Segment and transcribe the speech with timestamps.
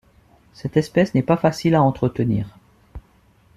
[0.55, 2.57] Cette espèce n'est pas facile à entretenir.